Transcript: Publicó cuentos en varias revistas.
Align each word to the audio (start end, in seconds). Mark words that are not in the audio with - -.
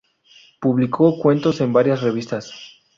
Publicó 0.59 1.19
cuentos 1.19 1.61
en 1.61 1.73
varias 1.73 2.01
revistas. 2.01 2.79